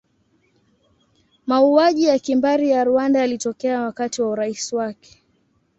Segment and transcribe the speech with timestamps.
[1.47, 5.23] Mauaji ya kimbari ya Rwanda yalitokea wakati wa urais wake.